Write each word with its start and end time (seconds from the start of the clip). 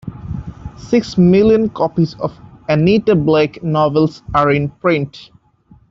Six 0.79 1.15
million 1.15 1.69
copies 1.69 2.15
of 2.15 2.35
"Anita 2.67 3.13
Blake" 3.15 3.61
novels 3.63 4.23
are 4.33 4.49
in 4.49 4.67
print. 4.69 5.29